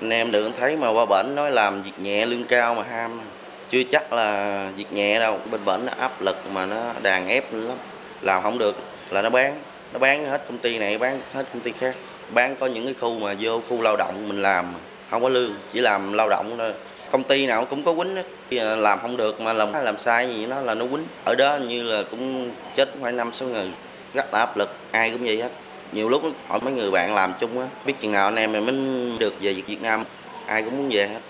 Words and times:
anh 0.00 0.10
em 0.10 0.30
đừng 0.30 0.52
thấy 0.58 0.76
mà 0.76 0.88
qua 0.88 1.06
bển 1.06 1.34
nói 1.34 1.50
làm 1.50 1.82
việc 1.82 1.92
nhẹ 1.98 2.26
lương 2.26 2.44
cao 2.44 2.74
mà 2.74 2.82
ham. 2.82 3.20
Chưa 3.68 3.82
chắc 3.90 4.12
là 4.12 4.70
việc 4.76 4.92
nhẹ 4.92 5.20
đâu 5.20 5.38
bên 5.50 5.64
bển 5.64 5.86
nó 5.86 5.92
áp 5.98 6.22
lực 6.22 6.36
mà 6.52 6.66
nó 6.66 6.76
đàn 7.02 7.28
ép 7.28 7.52
lắm. 7.52 7.76
Làm 8.20 8.42
không 8.42 8.58
được 8.58 8.76
là 9.10 9.22
nó 9.22 9.30
bán 9.30 9.60
nó 9.92 9.98
bán 9.98 10.30
hết 10.30 10.42
công 10.48 10.58
ty 10.58 10.78
này, 10.78 10.98
bán 10.98 11.20
hết 11.32 11.46
công 11.52 11.60
ty 11.60 11.72
khác. 11.80 11.94
Bán 12.30 12.56
có 12.56 12.66
những 12.66 12.84
cái 12.84 12.94
khu 13.00 13.18
mà 13.18 13.34
vô 13.40 13.60
khu 13.68 13.82
lao 13.82 13.96
động 13.96 14.28
mình 14.28 14.42
làm 14.42 14.74
không 15.10 15.22
có 15.22 15.28
lương, 15.28 15.54
chỉ 15.72 15.80
làm 15.80 16.12
lao 16.12 16.28
động 16.28 16.54
thôi. 16.58 16.72
Công 17.10 17.22
ty 17.22 17.46
nào 17.46 17.64
cũng 17.64 17.84
có 17.84 17.94
quýnh 17.94 18.16
à, 18.50 18.76
làm 18.76 18.98
không 19.02 19.16
được 19.16 19.40
mà 19.40 19.52
làm 19.52 19.72
làm 19.84 19.98
sai 19.98 20.34
gì 20.34 20.46
nó 20.46 20.60
là 20.60 20.74
nó 20.74 20.86
quýnh. 20.86 21.04
Ở 21.24 21.34
đó 21.34 21.56
như 21.56 21.82
là 21.82 22.02
cũng 22.10 22.50
chết 22.76 22.88
khoảng 23.00 23.16
năm 23.16 23.32
sáu 23.32 23.48
người, 23.48 23.70
rất 24.14 24.32
là 24.32 24.38
áp 24.38 24.56
lực, 24.56 24.74
ai 24.90 25.10
cũng 25.10 25.24
vậy 25.24 25.42
hết 25.42 25.50
nhiều 25.92 26.08
lúc 26.08 26.22
hỏi 26.48 26.60
mấy 26.62 26.74
người 26.74 26.90
bạn 26.90 27.14
làm 27.14 27.34
chung 27.40 27.60
á 27.60 27.68
biết 27.84 27.94
chừng 27.98 28.12
nào 28.12 28.24
anh 28.24 28.36
em 28.36 28.52
mình 28.52 28.64
mới 28.66 29.18
được 29.18 29.34
về 29.40 29.52
Việt 29.66 29.82
Nam 29.82 30.04
ai 30.46 30.62
cũng 30.62 30.76
muốn 30.76 30.88
về 30.90 31.08
hết 31.08 31.20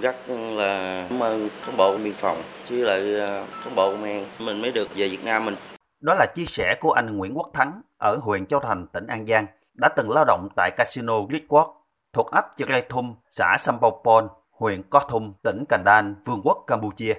rất 0.00 0.16
là 0.30 1.06
cảm 1.10 1.22
ơn 1.22 1.48
cán 1.66 1.76
bộ 1.76 1.96
biên 1.96 2.14
phòng 2.14 2.42
chứ 2.68 2.84
lại 2.84 3.14
ờ, 3.14 3.46
cán 3.64 3.74
bộ 3.74 3.90
công 3.90 4.04
an 4.04 4.26
mình 4.38 4.62
mới 4.62 4.72
được 4.72 4.88
về 4.94 5.08
Việt 5.08 5.24
Nam 5.24 5.44
mình 5.44 5.56
đó 6.02 6.14
là 6.14 6.26
chia 6.34 6.44
sẻ 6.44 6.74
của 6.80 6.92
anh 6.92 7.16
Nguyễn 7.16 7.36
Quốc 7.36 7.50
Thắng 7.54 7.82
ở 7.98 8.16
huyện 8.16 8.46
Châu 8.46 8.60
Thành, 8.60 8.86
tỉnh 8.86 9.06
An 9.06 9.26
Giang, 9.26 9.46
đã 9.74 9.88
từng 9.96 10.10
lao 10.10 10.24
động 10.24 10.48
tại 10.56 10.70
Casino 10.76 11.14
Ritquot 11.32 11.66
thuộc 12.12 12.30
ấp 12.30 12.44
Chirley 12.56 12.82
Thum, 12.88 13.14
xã 13.30 13.56
Sampopon, 13.58 14.28
huyện 14.50 14.82
Co 14.90 14.98
Thum, 15.10 15.32
tỉnh 15.42 15.64
Cành 15.68 15.82
Đan, 15.84 16.14
Vương 16.24 16.40
quốc 16.44 16.64
Campuchia. 16.66 17.14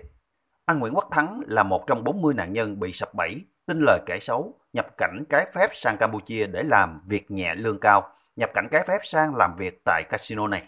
Anh 0.66 0.80
Nguyễn 0.80 0.94
Quốc 0.96 1.08
Thắng 1.12 1.42
là 1.48 1.64
một 1.64 1.88
trong 1.88 2.04
40 2.04 2.34
nạn 2.34 2.54
nhân 2.54 2.80
bị 2.80 2.92
sập 2.92 3.14
bẫy, 3.14 3.36
tin 3.66 3.80
lời 3.80 4.00
kẻ 4.06 4.20
xấu, 4.20 4.60
nhập 4.74 4.88
cảnh 4.98 5.24
trái 5.30 5.46
phép 5.56 5.70
sang 5.74 5.98
Campuchia 5.98 6.48
để 6.48 6.64
làm 6.64 7.02
việc 7.08 7.32
nhẹ 7.32 7.56
lương 7.56 7.80
cao, 7.80 8.10
nhập 8.36 8.50
cảnh 8.54 8.68
trái 8.72 8.84
phép 8.88 9.00
sang 9.04 9.36
làm 9.36 9.56
việc 9.58 9.82
tại 9.86 10.04
casino 10.10 10.48
này. 10.48 10.64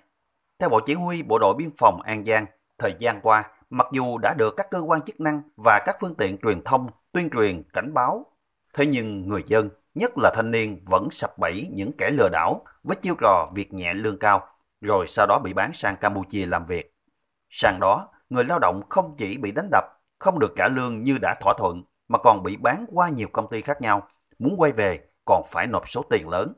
Theo 0.60 0.70
Bộ 0.70 0.80
Chỉ 0.80 0.94
huy 0.94 1.24
Bộ 1.24 1.40
đội 1.40 1.56
Biên 1.58 1.70
phòng 1.78 2.02
An 2.02 2.26
Giang, 2.26 2.46
thời 2.78 2.96
gian 3.00 3.22
qua, 3.22 3.44
mặc 3.70 3.88
dù 3.92 4.18
đã 4.18 4.34
được 4.38 4.54
các 4.58 4.68
cơ 4.72 4.80
quan 4.80 5.02
chức 5.02 5.20
năng 5.20 5.42
và 5.58 5.80
các 5.86 5.98
phương 6.02 6.16
tiện 6.16 6.38
truyền 6.38 6.64
thông 6.64 6.88
tuyên 7.12 7.30
truyền 7.30 7.64
cảnh 7.74 7.94
báo, 7.94 8.26
thế 8.74 8.86
nhưng 8.86 9.28
người 9.28 9.44
dân, 9.48 9.70
nhất 9.94 10.12
là 10.18 10.32
thanh 10.36 10.52
niên 10.52 10.86
vẫn 10.86 11.10
sập 11.12 11.38
bẫy 11.38 11.68
những 11.72 11.92
kẻ 11.98 12.10
lừa 12.12 12.30
đảo 12.30 12.66
với 12.84 12.96
chiêu 13.02 13.16
trò 13.22 13.50
việc 13.56 13.74
nhẹ 13.74 13.94
lương 13.94 14.20
cao, 14.20 14.48
rồi 14.82 15.08
sau 15.08 15.26
đó 15.28 15.40
bị 15.44 15.54
bán 15.54 15.74
sang 15.74 15.96
Campuchia 15.96 16.46
làm 16.46 16.66
việc. 16.66 16.96
Sang 17.50 17.80
đó, 17.80 18.10
người 18.30 18.44
lao 18.44 18.60
động 18.60 18.82
không 18.90 19.16
chỉ 19.18 19.38
bị 19.38 19.52
đánh 19.52 19.68
đập, 19.72 19.84
không 20.20 20.40
được 20.40 20.54
trả 20.58 20.68
lương 20.68 21.02
như 21.02 21.18
đã 21.22 21.36
thỏa 21.42 21.54
thuận, 21.58 21.84
mà 22.08 22.20
còn 22.20 22.44
bị 22.44 22.58
bán 22.58 22.86
qua 22.92 23.10
nhiều 23.10 23.28
công 23.34 23.50
ty 23.50 23.62
khác 23.62 23.82
nhau, 23.82 24.08
muốn 24.40 24.56
quay 24.58 24.72
về 24.72 25.00
còn 25.26 25.44
phải 25.48 25.68
nộp 25.68 25.90
số 25.90 26.04
tiền 26.10 26.30
lớn. 26.30 26.54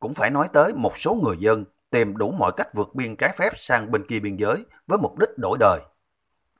Cũng 0.00 0.14
phải 0.14 0.30
nói 0.30 0.48
tới 0.52 0.72
một 0.74 0.98
số 0.98 1.14
người 1.24 1.36
dân 1.38 1.64
tìm 1.90 2.16
đủ 2.16 2.34
mọi 2.38 2.52
cách 2.56 2.74
vượt 2.74 2.94
biên 2.94 3.16
trái 3.16 3.32
phép 3.38 3.52
sang 3.56 3.90
bên 3.90 4.06
kia 4.06 4.20
biên 4.20 4.36
giới 4.36 4.64
với 4.86 4.98
mục 4.98 5.18
đích 5.18 5.38
đổi 5.38 5.58
đời. 5.60 5.80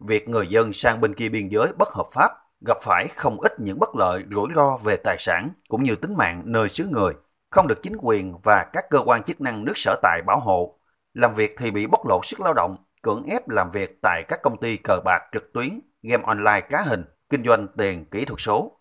Việc 0.00 0.28
người 0.28 0.46
dân 0.46 0.72
sang 0.72 1.00
bên 1.00 1.14
kia 1.14 1.28
biên 1.28 1.48
giới 1.48 1.72
bất 1.78 1.88
hợp 1.88 2.06
pháp 2.12 2.32
gặp 2.66 2.76
phải 2.82 3.08
không 3.08 3.40
ít 3.40 3.60
những 3.60 3.78
bất 3.78 3.94
lợi 3.94 4.24
rủi 4.30 4.48
ro 4.54 4.76
về 4.76 4.96
tài 4.96 5.16
sản 5.18 5.50
cũng 5.68 5.82
như 5.82 5.96
tính 5.96 6.14
mạng 6.16 6.42
nơi 6.44 6.68
xứ 6.68 6.88
người, 6.90 7.14
không 7.50 7.66
được 7.68 7.82
chính 7.82 7.96
quyền 8.00 8.38
và 8.44 8.66
các 8.72 8.84
cơ 8.90 8.98
quan 9.04 9.22
chức 9.22 9.40
năng 9.40 9.64
nước 9.64 9.72
sở 9.76 9.96
tại 10.02 10.22
bảo 10.26 10.40
hộ. 10.40 10.78
Làm 11.14 11.32
việc 11.32 11.54
thì 11.58 11.70
bị 11.70 11.86
bóc 11.86 12.06
lột 12.08 12.26
sức 12.26 12.40
lao 12.40 12.54
động, 12.54 12.76
cưỡng 13.02 13.24
ép 13.24 13.48
làm 13.48 13.70
việc 13.70 13.98
tại 14.02 14.24
các 14.28 14.40
công 14.42 14.60
ty 14.60 14.76
cờ 14.76 15.00
bạc 15.04 15.22
trực 15.32 15.52
tuyến, 15.52 15.80
game 16.02 16.24
online 16.26 16.60
cá 16.60 16.82
hình, 16.82 17.04
kinh 17.30 17.44
doanh 17.44 17.66
tiền 17.76 18.04
kỹ 18.10 18.24
thuật 18.24 18.40
số. 18.40 18.72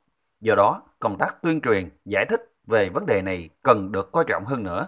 Do 0.41 0.55
đó, 0.55 0.81
công 0.99 1.17
tác 1.17 1.41
tuyên 1.41 1.61
truyền, 1.61 1.89
giải 2.05 2.25
thích 2.25 2.41
về 2.67 2.89
vấn 2.89 3.05
đề 3.05 3.21
này 3.21 3.49
cần 3.63 3.91
được 3.91 4.11
coi 4.11 4.23
trọng 4.27 4.45
hơn 4.45 4.63
nữa. 4.63 4.87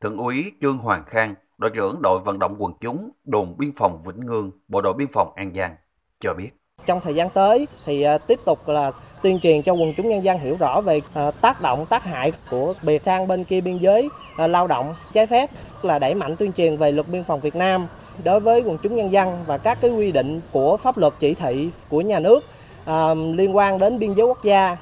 Thượng 0.00 0.16
úy 0.16 0.52
Trương 0.60 0.78
Hoàng 0.78 1.04
Khang, 1.06 1.34
đội 1.58 1.70
trưởng 1.74 2.02
đội 2.02 2.18
vận 2.24 2.38
động 2.38 2.56
quần 2.58 2.72
chúng, 2.80 3.10
đồn 3.24 3.56
biên 3.58 3.72
phòng 3.76 4.02
Vĩnh 4.02 4.26
Ngương, 4.26 4.50
bộ 4.68 4.80
đội 4.80 4.94
biên 4.94 5.08
phòng 5.12 5.32
An 5.36 5.54
Giang 5.54 5.76
cho 6.20 6.34
biết. 6.34 6.50
Trong 6.86 7.00
thời 7.00 7.14
gian 7.14 7.30
tới 7.30 7.68
thì 7.84 8.02
à, 8.02 8.18
tiếp 8.18 8.38
tục 8.44 8.68
là 8.68 8.90
tuyên 9.22 9.38
truyền 9.38 9.62
cho 9.62 9.72
quần 9.72 9.94
chúng 9.96 10.08
nhân 10.08 10.24
dân 10.24 10.38
hiểu 10.38 10.56
rõ 10.60 10.80
về 10.80 11.00
à, 11.14 11.30
tác 11.30 11.62
động, 11.62 11.86
tác 11.86 12.04
hại 12.04 12.32
của 12.50 12.74
biệt 12.82 13.02
sang 13.04 13.28
bên 13.28 13.44
kia 13.44 13.60
biên 13.60 13.76
giới 13.76 14.08
à, 14.36 14.46
lao 14.46 14.66
động 14.66 14.94
trái 15.12 15.26
phép 15.26 15.50
là 15.82 15.98
đẩy 15.98 16.14
mạnh 16.14 16.36
tuyên 16.36 16.52
truyền 16.52 16.76
về 16.76 16.92
luật 16.92 17.08
biên 17.08 17.24
phòng 17.24 17.40
Việt 17.40 17.56
Nam 17.56 17.86
đối 18.24 18.40
với 18.40 18.62
quần 18.66 18.78
chúng 18.78 18.96
nhân 18.96 19.12
dân 19.12 19.44
và 19.46 19.58
các 19.58 19.78
cái 19.80 19.90
quy 19.90 20.12
định 20.12 20.40
của 20.52 20.76
pháp 20.76 20.98
luật 20.98 21.12
chỉ 21.18 21.34
thị 21.34 21.70
của 21.88 22.00
nhà 22.00 22.20
nước 22.20 22.44
à, 22.84 23.14
liên 23.14 23.56
quan 23.56 23.78
đến 23.78 23.98
biên 23.98 24.14
giới 24.14 24.26
quốc 24.26 24.42
gia, 24.42 24.76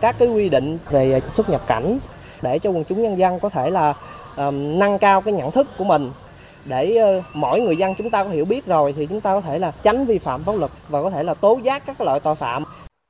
các 0.00 0.16
cái 0.18 0.28
quy 0.28 0.48
định 0.48 0.78
về 0.90 1.20
xuất 1.28 1.50
nhập 1.50 1.62
cảnh 1.66 1.98
để 2.42 2.58
cho 2.58 2.70
quần 2.70 2.84
chúng 2.84 3.02
nhân 3.02 3.18
dân 3.18 3.40
có 3.40 3.48
thể 3.48 3.70
là 3.70 3.94
à, 4.36 4.50
nâng 4.50 4.98
cao 4.98 5.20
cái 5.20 5.34
nhận 5.34 5.50
thức 5.50 5.66
của 5.78 5.84
mình 5.84 6.10
để 6.68 6.96
ờ, 6.96 7.22
mỗi 7.34 7.60
người 7.60 7.76
dân 7.76 7.94
chúng 7.94 8.10
ta 8.10 8.24
có 8.24 8.30
hiểu 8.30 8.44
biết 8.44 8.66
rồi 8.66 8.92
thì 8.92 9.06
chúng 9.06 9.20
ta 9.20 9.34
có 9.34 9.40
thể 9.40 9.58
là 9.58 9.72
tránh 9.82 10.04
vi 10.04 10.18
phạm 10.18 10.44
pháp 10.44 10.52
luật 10.58 10.70
và 10.88 11.02
có 11.02 11.10
thể 11.10 11.22
là 11.22 11.34
tố 11.34 11.60
giác 11.62 11.82
các 11.86 12.00
loại 12.00 12.20
tội 12.20 12.34
phạm. 12.34 12.64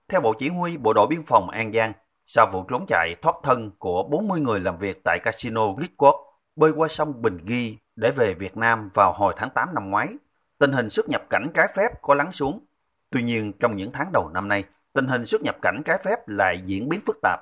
Theo 0.08 0.20
Bộ 0.20 0.32
Chỉ 0.38 0.48
huy 0.48 0.76
Bộ 0.76 0.92
đội 0.92 1.06
Biên 1.06 1.24
phòng 1.26 1.50
An 1.50 1.72
Giang, 1.72 1.92
sau 2.26 2.46
vụ 2.52 2.62
trốn 2.62 2.84
chạy 2.88 3.14
thoát 3.22 3.36
thân 3.42 3.70
của 3.78 4.02
40 4.02 4.40
người 4.40 4.60
làm 4.60 4.78
việc 4.78 5.00
tại 5.04 5.18
casino 5.22 5.62
Ritquot 5.80 6.14
bơi 6.56 6.72
qua 6.76 6.88
sông 6.88 7.22
Bình 7.22 7.38
Ghi 7.44 7.76
để 7.96 8.10
về 8.10 8.34
Việt 8.34 8.56
Nam 8.56 8.90
vào 8.94 9.12
hồi 9.12 9.34
tháng 9.36 9.50
8 9.50 9.68
năm 9.74 9.90
ngoái, 9.90 10.08
tình 10.58 10.72
hình 10.72 10.90
xuất 10.90 11.08
nhập 11.08 11.22
cảnh 11.30 11.46
trái 11.54 11.66
phép 11.76 12.02
có 12.02 12.14
lắng 12.14 12.32
xuống. 12.32 12.60
Tuy 13.10 13.22
nhiên, 13.22 13.52
trong 13.60 13.76
những 13.76 13.90
tháng 13.92 14.12
đầu 14.12 14.28
năm 14.34 14.48
nay, 14.48 14.64
tình 14.92 15.06
hình 15.06 15.24
xuất 15.24 15.42
nhập 15.42 15.56
cảnh 15.62 15.82
trái 15.84 15.98
phép 16.04 16.28
lại 16.28 16.60
diễn 16.66 16.88
biến 16.88 17.00
phức 17.06 17.18
tạp. 17.22 17.40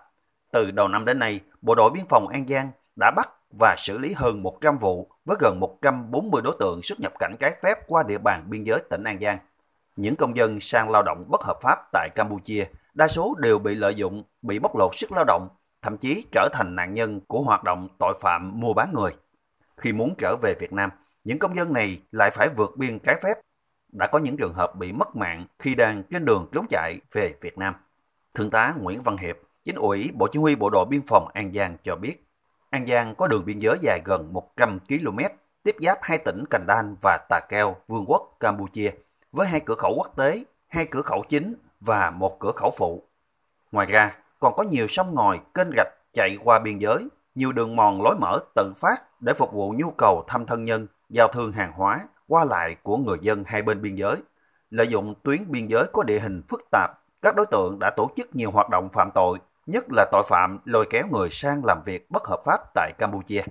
Từ 0.53 0.71
đầu 0.71 0.89
năm 0.89 1.05
đến 1.05 1.19
nay, 1.19 1.41
Bộ 1.63 1.75
đội 1.75 1.91
Biên 1.91 2.05
phòng 2.09 2.29
An 2.29 2.49
Giang 2.49 2.71
đã 2.97 3.11
bắt 3.17 3.31
và 3.59 3.75
xử 3.79 3.99
lý 3.99 4.13
hơn 4.13 4.43
100 4.43 4.79
vụ 4.79 5.11
với 5.25 5.37
gần 5.41 5.61
140 5.61 6.43
đối 6.43 6.57
tượng 6.61 6.83
xuất 6.83 7.01
nhập 7.01 7.13
cảnh 7.19 7.37
trái 7.41 7.57
phép 7.63 7.79
qua 7.87 8.03
địa 8.03 8.19
bàn 8.19 8.45
biên 8.51 8.65
giới 8.65 8.79
tỉnh 8.91 9.05
An 9.05 9.19
Giang. 9.21 9.39
Những 9.97 10.17
công 10.17 10.37
dân 10.37 10.61
sang 10.61 10.91
lao 10.91 11.03
động 11.03 11.25
bất 11.31 11.41
hợp 11.45 11.59
pháp 11.63 11.79
tại 11.93 12.09
Campuchia 12.15 12.65
đa 12.95 13.09
số 13.09 13.35
đều 13.39 13.59
bị 13.59 13.75
lợi 13.75 13.95
dụng, 13.95 14.23
bị 14.43 14.59
bóc 14.59 14.77
lột 14.77 14.91
sức 14.95 15.13
lao 15.13 15.25
động, 15.25 15.49
thậm 15.83 15.97
chí 15.97 16.27
trở 16.33 16.49
thành 16.53 16.77
nạn 16.77 16.95
nhân 16.95 17.21
của 17.21 17.41
hoạt 17.41 17.65
động 17.65 17.89
tội 17.99 18.15
phạm 18.21 18.61
mua 18.61 18.75
bán 18.75 18.93
người. 18.95 19.11
Khi 19.77 19.93
muốn 19.93 20.15
trở 20.19 20.37
về 20.37 20.55
Việt 20.61 20.73
Nam, 20.73 20.91
những 21.25 21.39
công 21.39 21.57
dân 21.57 21.73
này 21.73 22.01
lại 22.13 22.31
phải 22.31 22.49
vượt 22.49 22.77
biên 22.77 22.99
trái 22.99 23.17
phép. 23.23 23.35
Đã 23.95 24.07
có 24.07 24.19
những 24.19 24.37
trường 24.37 24.55
hợp 24.55 24.77
bị 24.77 24.93
mất 24.93 25.17
mạng 25.17 25.47
khi 25.59 25.75
đang 25.75 26.03
trên 26.11 26.25
đường 26.25 26.49
trốn 26.53 26.67
chạy 26.71 26.99
về 27.13 27.35
Việt 27.41 27.59
Nam. 27.59 27.75
Thượng 28.35 28.51
tá 28.51 28.75
Nguyễn 28.81 29.03
Văn 29.03 29.17
Hiệp, 29.17 29.37
chính 29.65 29.77
ủy 29.77 30.11
Bộ 30.15 30.29
Chỉ 30.33 30.39
huy 30.39 30.57
Bộ 30.57 30.71
đội 30.71 30.87
Biên 30.91 31.01
phòng 31.07 31.29
An 31.35 31.53
Giang 31.55 31.77
cho 31.83 31.97
biết, 31.97 32.27
An 32.71 32.87
Giang 32.87 33.15
có 33.15 33.27
đường 33.27 33.45
biên 33.45 33.59
giới 33.59 33.79
dài 33.81 34.01
gần 34.05 34.33
100 34.33 34.79
km, 34.89 35.19
tiếp 35.63 35.77
giáp 35.81 35.99
hai 36.03 36.19
tỉnh 36.19 36.45
Cành 36.51 36.65
Đan 36.67 36.97
và 37.03 37.19
Tà 37.29 37.41
Keo, 37.49 37.77
Vương 37.89 38.05
quốc 38.07 38.37
Campuchia, 38.41 38.91
với 39.33 39.47
hai 39.47 39.61
cửa 39.61 39.75
khẩu 39.75 39.95
quốc 39.97 40.17
tế, 40.17 40.45
hai 40.69 40.87
cửa 40.91 41.03
khẩu 41.03 41.25
chính 41.29 41.55
và 41.81 42.11
một 42.11 42.37
cửa 42.41 42.53
khẩu 42.57 42.73
phụ. 42.79 43.03
Ngoài 43.73 43.87
ra, 43.87 44.17
còn 44.41 44.55
có 44.57 44.63
nhiều 44.63 44.87
sông 44.89 45.15
ngòi, 45.15 45.41
kênh 45.55 45.69
rạch 45.77 45.89
chạy 46.13 46.39
qua 46.45 46.59
biên 46.59 46.79
giới, 46.79 47.09
nhiều 47.35 47.53
đường 47.53 47.77
mòn 47.77 48.03
lối 48.03 48.17
mở 48.21 48.39
tự 48.55 48.73
phát 48.77 49.21
để 49.21 49.35
phục 49.35 49.53
vụ 49.53 49.75
nhu 49.77 49.91
cầu 49.91 50.25
thăm 50.29 50.47
thân 50.47 50.65
nhân, 50.65 50.87
giao 51.09 51.29
thương 51.29 51.53
hàng 51.53 51.73
hóa, 51.73 52.01
qua 52.29 52.45
lại 52.45 52.77
của 52.83 52.97
người 52.97 53.19
dân 53.21 53.45
hai 53.47 53.63
bên 53.63 53.83
biên 53.83 53.97
giới. 53.97 54.17
Lợi 54.71 54.89
dụng 54.89 55.15
tuyến 55.23 55.51
biên 55.51 55.67
giới 55.67 55.85
có 55.93 56.03
địa 56.03 56.19
hình 56.19 56.43
phức 56.49 56.61
tạp, 56.71 56.91
các 57.23 57.37
đối 57.37 57.47
tượng 57.47 57.79
đã 57.79 57.91
tổ 57.97 58.11
chức 58.17 58.37
nhiều 58.37 58.51
hoạt 58.51 58.71
động 58.71 58.89
phạm 58.93 59.11
tội 59.15 59.39
nhất 59.67 59.85
là 59.91 60.07
tội 60.13 60.23
phạm 60.29 60.59
lôi 60.65 60.87
kéo 60.91 61.07
người 61.13 61.29
sang 61.31 61.65
làm 61.65 61.83
việc 61.85 62.11
bất 62.11 62.23
hợp 62.27 62.43
pháp 62.45 62.61
tại 62.75 62.93
Campuchia. 62.99 63.43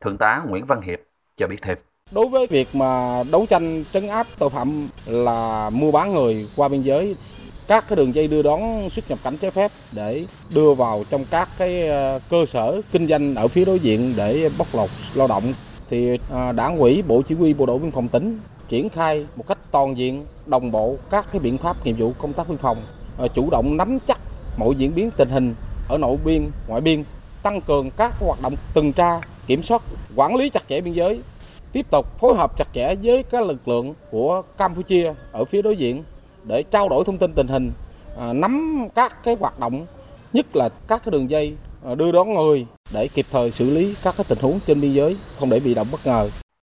Thượng 0.00 0.18
tá 0.18 0.42
Nguyễn 0.48 0.64
Văn 0.64 0.80
Hiệp 0.80 1.00
cho 1.36 1.46
biết 1.46 1.62
thêm. 1.62 1.78
Đối 2.10 2.28
với 2.28 2.46
việc 2.46 2.74
mà 2.74 3.22
đấu 3.30 3.46
tranh 3.50 3.84
trấn 3.92 4.08
áp 4.08 4.26
tội 4.38 4.50
phạm 4.50 4.88
là 5.06 5.70
mua 5.70 5.92
bán 5.92 6.14
người 6.14 6.48
qua 6.56 6.68
biên 6.68 6.82
giới, 6.82 7.16
các 7.66 7.84
cái 7.88 7.96
đường 7.96 8.14
dây 8.14 8.28
đưa 8.28 8.42
đón 8.42 8.90
xuất 8.90 9.10
nhập 9.10 9.18
cảnh 9.24 9.36
trái 9.36 9.50
phép 9.50 9.70
để 9.92 10.26
đưa 10.48 10.74
vào 10.74 11.04
trong 11.10 11.24
các 11.30 11.48
cái 11.58 11.88
ờ, 11.88 12.20
cơ 12.30 12.46
sở 12.46 12.80
kinh 12.92 13.06
doanh 13.06 13.34
ở 13.34 13.48
phía 13.48 13.64
đối 13.64 13.78
diện 13.78 14.14
để 14.16 14.50
bóc 14.58 14.66
lột 14.72 14.90
lao 15.14 15.28
động 15.28 15.42
thì 15.92 16.18
à, 16.30 16.52
đảng 16.52 16.78
ủy 16.78 17.02
bộ 17.08 17.22
chỉ 17.22 17.34
huy 17.34 17.54
bộ 17.54 17.66
đội 17.66 17.78
biên 17.78 17.90
phòng 17.90 18.08
tỉnh 18.08 18.38
triển 18.68 18.88
khai 18.88 19.26
một 19.36 19.44
cách 19.48 19.58
toàn 19.70 19.96
diện 19.96 20.22
đồng 20.46 20.70
bộ 20.70 20.96
các 21.10 21.26
cái 21.32 21.40
biện 21.40 21.58
pháp 21.58 21.86
nghiệp 21.86 21.92
vụ 21.92 22.12
công 22.18 22.32
tác 22.32 22.48
biên 22.48 22.58
phòng 22.58 22.82
à, 23.18 23.26
chủ 23.34 23.48
động 23.50 23.76
nắm 23.76 23.98
chắc 24.06 24.18
mọi 24.56 24.74
diễn 24.74 24.94
biến 24.94 25.10
tình 25.16 25.28
hình 25.28 25.54
ở 25.88 25.98
nội 25.98 26.16
biên, 26.24 26.50
ngoại 26.68 26.80
biên, 26.80 27.04
tăng 27.42 27.60
cường 27.60 27.90
các 27.96 28.14
hoạt 28.20 28.42
động 28.42 28.54
tuần 28.74 28.92
tra, 28.92 29.20
kiểm 29.46 29.62
soát, 29.62 29.82
quản 30.16 30.34
lý 30.36 30.50
chặt 30.50 30.62
chẽ 30.68 30.80
biên 30.80 30.92
giới, 30.92 31.22
tiếp 31.72 31.86
tục 31.90 32.20
phối 32.20 32.34
hợp 32.34 32.56
chặt 32.58 32.68
chẽ 32.74 32.94
với 33.02 33.22
các 33.22 33.46
lực 33.46 33.68
lượng 33.68 33.94
của 34.10 34.42
Campuchia 34.58 35.12
ở 35.32 35.44
phía 35.44 35.62
đối 35.62 35.76
diện 35.76 36.02
để 36.44 36.62
trao 36.70 36.88
đổi 36.88 37.04
thông 37.04 37.18
tin 37.18 37.32
tình 37.32 37.48
hình, 37.48 37.70
à, 38.18 38.32
nắm 38.32 38.88
các 38.94 39.24
cái 39.24 39.36
hoạt 39.40 39.58
động, 39.58 39.86
nhất 40.32 40.56
là 40.56 40.68
các 40.68 41.02
cái 41.04 41.10
đường 41.12 41.30
dây 41.30 41.56
đưa 41.96 42.12
đón 42.12 42.32
người 42.32 42.66
để 42.92 43.08
kịp 43.08 43.26
thời 43.30 43.50
xử 43.50 43.70
lý 43.70 43.94
các 44.02 44.14
tình 44.28 44.38
huống 44.40 44.60
trên 44.66 44.80
biên 44.80 44.92
giới, 44.92 45.16
không 45.38 45.50
để 45.50 45.60
bị 45.60 45.74
động 45.74 45.86
bất 45.92 46.06
ngờ. 46.06 46.41